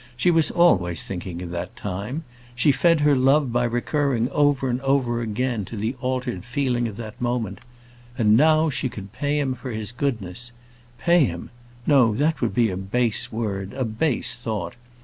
[0.17, 2.23] She was always thinking of that time.
[2.55, 7.21] She fed her love by recurring over and over to the altered feeling of that
[7.21, 7.59] moment.
[8.17, 10.53] Any now she could pay him for his goodness.
[10.97, 11.51] Pay him!
[11.85, 14.73] No, that would be a base word, a base thought.